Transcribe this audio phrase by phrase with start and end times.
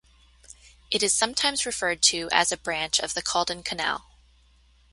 [0.89, 4.07] It is sometimes referred to as a branch of the Caldon Canal.